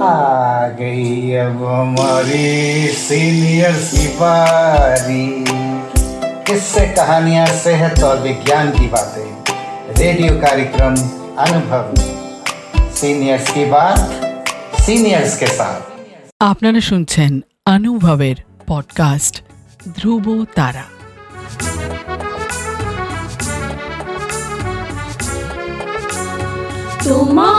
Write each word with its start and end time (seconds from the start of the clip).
आ 0.00 0.68
गई 0.78 1.32
अब 1.36 1.64
हमारी 1.64 2.88
सीनियर 2.98 3.72
की 3.90 4.06
बारी 4.20 5.24
किससे 6.46 6.86
कहानियां 6.96 7.46
सेहत 7.58 8.02
और 8.04 8.16
विज्ञान 8.22 8.70
की 8.70 8.86
बातें 8.94 9.28
रेडियो 9.98 10.32
कार्यक्रम 10.40 10.94
अनुभव 11.44 11.86
सीनियर्स 12.94 13.50
की 13.50 13.64
बात 13.70 14.00
सीनियर्स 14.80 15.38
के 15.38 15.50
साथ 15.58 15.80
আপনারা 16.40 16.80
শুনছেন 16.80 17.32
অনুভবের 17.66 18.38
পডকাস্ট 18.66 19.34
ধ্রুব 19.96 20.26
তারা 20.54 20.84
তোমার 27.04 27.53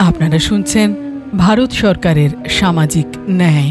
আপনারা 0.00 0.38
শুনছেন 0.48 0.88
ভারত 1.36 1.70
সরকারের 1.72 2.30
সামাজিক 2.50 3.08
ন্যায় 3.30 3.70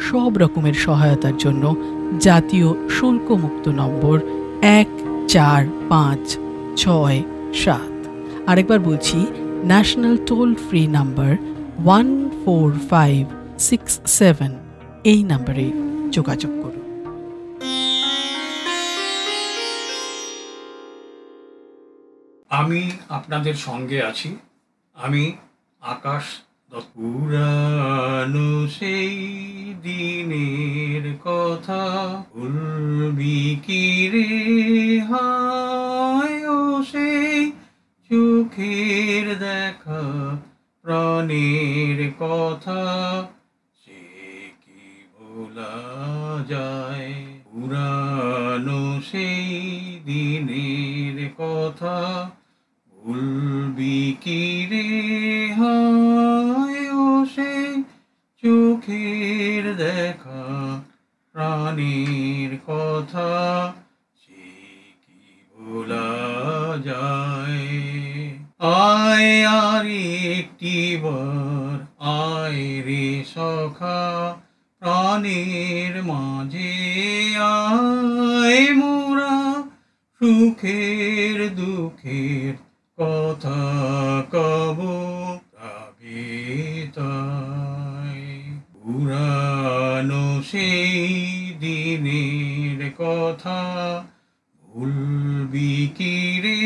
সব 0.00 0.38
রকমের 0.38 0.74
সহায়তার 0.74 1.36
জন্য 1.36 1.76
জাতীয় 2.20 2.88
শুল্কমুক্ত 2.88 3.68
নম্বর 3.68 4.20
এক 4.62 4.86
চার 5.28 5.66
পাঁচ 5.88 6.38
ছয় 6.76 7.22
সাত। 7.54 7.92
আরেকবার 8.46 8.80
বলছি 8.80 9.26
national 9.64 10.16
toll 10.26 10.54
free 10.54 10.86
number 10.86 11.36
one 11.84 12.30
four 12.44 12.72
five 12.90 13.26
six 13.58 14.00
seven 14.06 14.58
এই 15.04 15.24
নাম্বারে 15.24 15.72
যোগাযোগ 16.10 16.50
করুন। 16.62 16.82
আমি 22.50 22.90
আপনাদের 23.08 23.54
সঙ্গে 23.54 24.02
আছি। 24.02 24.36
আমি 24.94 25.32
আকাশ। 25.80 26.24
পুরানো 26.72 28.68
সেই 28.68 29.18
দিনের 29.82 31.16
কথা 31.24 31.82
ভুলবি 32.34 33.56
কি 33.66 34.10
রে? 34.12 34.28
হায় 35.00 36.40
সেই 36.84 37.52
চোখের 38.10 39.38
দেখা, 39.38 40.36
প্রাণের 40.82 42.12
কথা 42.18 42.80
সে 43.84 44.00
কি 44.60 45.06
ভোলা 45.14 45.76
যায়? 46.48 47.14
পুরানো 47.44 49.00
সেই 49.10 50.00
দিনের 50.04 51.30
কথা 51.38 52.30
ভুলবি 52.92 54.16
কি 54.20 54.66
রে? 54.70 54.86
হায় 55.54 56.41
প্রাণীর 61.72 62.58
কথা, 62.66 63.72
সে 64.14 64.44
কি 65.02 65.44
ভোলা 65.56 66.10
যায়? 66.84 67.60
আয় 68.58 69.46
আর 69.46 69.86
একটি 70.38 70.96
বার, 70.96 71.78
আয় 71.98 72.82
রে 72.82 73.24
সখা, 73.34 74.34
প্রাণের 74.78 76.02
মাঝে 76.02 76.74
আয় 77.36 78.74
মোরা। 78.74 79.62
সুখের 80.20 81.54
দুঃখের 81.54 82.54
কথা 82.98 83.60
কব। 84.32 85.11
কথা 93.42 94.04
ভুলবি 94.62 95.92
কি 95.98 96.40
রে? 96.44 96.58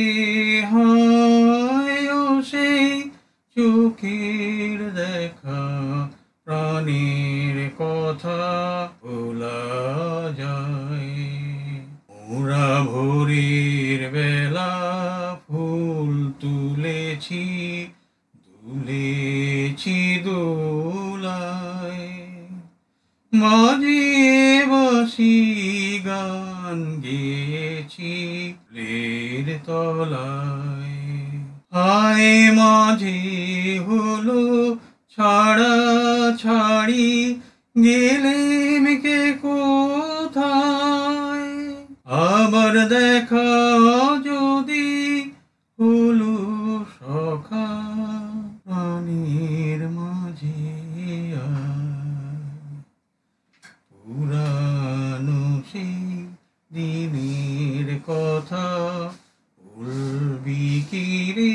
হায় 0.67 2.43
সেই 2.43 3.11
চোখের 3.56 4.78
দেখা 4.94 5.62
প্রাণীর 6.44 7.70
কথা 7.78 8.40
ভোলা 9.02 9.61
যায়। 10.37 10.75
তলায়। 29.67 30.87
মাঝে 32.53 33.81
হলো 33.87 34.77
ছাড়া 35.17 35.75
ছাড়ি 36.43 37.41
গেলে 37.85 38.81
মেকে 38.81 39.35
কোথায়? 39.43 41.75
আবার 42.05 42.89
দেখা 42.89 43.66
ভুলবি 60.87 61.46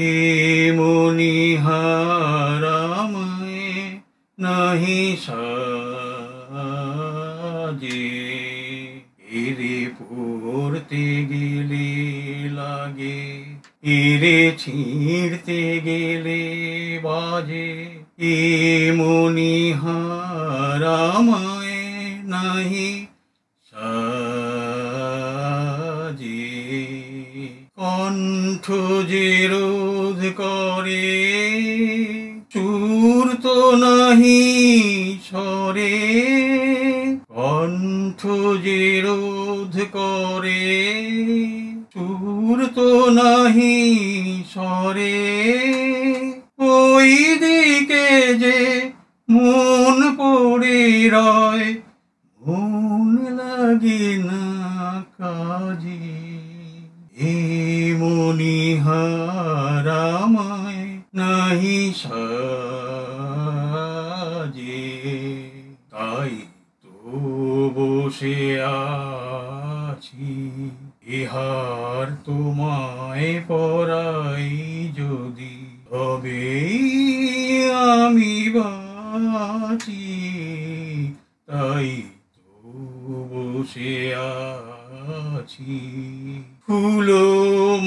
এ 0.00 0.72
মনিহারামায় 0.72 1.60
নাহি 4.38 5.16
সাজে। 5.26 5.60
এরে 9.32 9.76
পড়তে 9.98 11.04
গেলে 11.30 11.88
লাগে, 12.48 13.20
এরে 13.82 14.38
ছিঁড়তে 14.58 15.80
গেলে 15.84 16.40
বাজে। 17.02 17.68
এ 18.18 18.92
মনিহারামায় 18.96 19.88
নাহি 22.24 23.06
সাজে। 23.70 24.10
কণ্ঠ 27.76 28.64
যে 29.08 29.48
করে 30.90 31.08
চুর 32.52 33.26
তো 33.42 33.56
নাহি 33.76 34.42
সরে, 35.28 35.96
কণ্ঠ 37.30 38.20
যে 38.64 38.82
রোধ 39.00 39.74
করে, 39.96 40.64
চুর 41.94 42.56
তো 42.76 42.90
নাহি 43.10 43.78
সরে। 44.54 45.18
ওই 46.70 47.10
দিকে 47.42 48.06
যে 48.42 48.58
মন 49.28 49.96
পড়ে 50.18 50.80
রয়, 51.08 51.66
মন 52.40 53.06
লাগে 53.38 54.04
না 54.28 54.44
কাজে। 55.18 56.02
এ 57.30 57.34
মনিহারামায় 58.00 59.19
নাহি 61.50 61.80
সাজে 62.02 62.30
তাই 65.92 66.34
তো 66.82 66.94
বসে 67.76 68.40
আছি। 69.88 70.30
ইহার 71.18 72.06
তোমায় 72.26 73.32
পরাই 73.48 74.50
যদি 75.00 75.54
তবে 75.90 76.44
আমি 77.98 78.34
বাঁচি, 78.56 80.06
তাই 81.50 81.90
তো 82.36 82.54
বসে 83.32 83.94
আছি। 84.30 85.74
ফুলো 86.64 87.26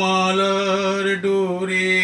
মালার 0.01 1.06
ডোরে 1.24 2.03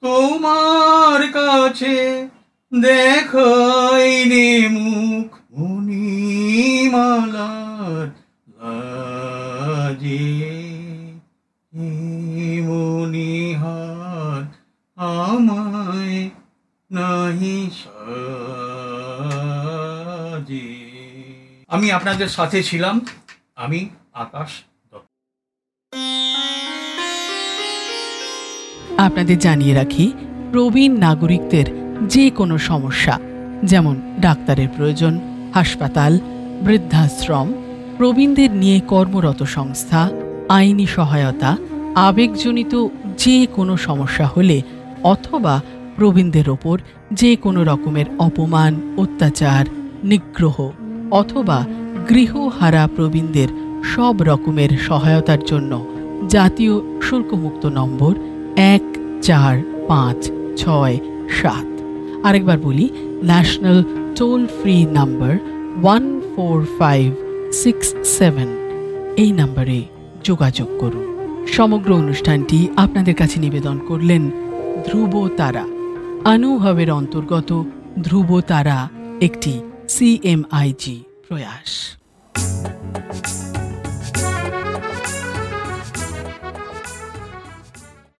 তোমার 0.03 1.19
কাছে 1.38 1.97
দেখাইনি 2.73 3.56
আমি 21.69 21.88
আপনাদের 21.92 22.30
সাথে 22.30 22.63
ছিলাম, 22.63 22.95
আমি 23.56 23.80
আকাশ 24.13 24.51
আপনাদের 28.98 29.38
জানিয়ে 29.39 29.74
রাখি, 29.74 30.05
প্রবীণ 30.51 30.91
নাগরিকদের 30.98 31.67
যে 32.08 32.25
কোনো 32.29 32.58
সমস্যা, 32.58 33.15
যেমন 33.63 33.96
ডাক্তারের 34.20 34.70
প্রয়োজন, 34.75 35.13
হাসপাতাল, 35.53 36.13
বৃদ্ধাশ্রম, 36.62 37.48
প্রবীণদের 37.98 38.51
নিয়ে 38.51 38.79
কর্মরত 38.79 39.43
সংস্থা, 39.43 40.01
আইনি 40.50 40.88
সহায়তা, 40.88 41.58
আবেগজনিত 42.08 42.74
যে 43.17 43.38
কোনো 43.55 43.77
সমস্যা 43.77 44.25
হলে 44.25 44.62
অথবা 45.03 45.62
প্রবীণদের 45.98 46.50
ওপর 46.50 46.80
যে 47.13 47.36
কোনো 47.36 47.63
রকমের 47.63 48.06
অপমান, 48.20 48.74
অত্যাচার, 48.98 49.66
নিগ্রহ 50.04 50.72
অথবা 51.12 51.66
গৃহহারা 52.10 52.89
প্রবীণদের 52.96 53.48
সব 53.96 54.16
রকমের 54.22 54.70
সহায়তার 54.70 55.39
জন্য 55.46 55.86
জাতীয় 56.30 57.01
শুল্কমুক্ত 57.01 57.66
নম্বর 57.66 58.16
এক 58.56 58.84
চার 59.22 59.56
পাঁচ 59.88 60.32
ছয় 60.58 60.98
সাত। 61.42 61.68
আরেকবার 62.25 62.58
বলি, 62.58 62.89
national 63.24 63.84
toll 64.16 64.48
free 64.48 64.86
number 64.86 65.34
one 65.84 66.22
four 66.36 66.66
five 66.80 67.13
six 67.54 67.96
seven. 68.04 68.50
এই 69.18 69.32
নাম্বারে 69.32 69.84
যোগাযোগ 70.24 70.68
করুন। 70.80 71.06
সমগ্র 71.48 71.89
অনুষ্ঠানটি 71.96 72.68
আপনাদের 72.75 73.16
কাছে 73.16 73.39
নিবেদন 73.39 73.80
করলেন 73.88 74.24
ধ্রুব 74.88 75.30
তারা। 75.38 75.66
আনুহবের 76.25 76.91
অন্তর্গত 76.91 77.50
ধ্রুব 78.03 78.29
তারা 78.41 78.88
একটি 79.21 79.53
সিএমআইজি 79.89 80.97
প্রয়াস। 81.27 81.71